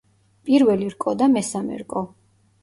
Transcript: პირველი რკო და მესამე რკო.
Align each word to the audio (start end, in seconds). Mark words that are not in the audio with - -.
პირველი 0.47 0.87
რკო 0.93 1.13
და 1.19 1.27
მესამე 1.35 1.79
რკო. 1.83 2.05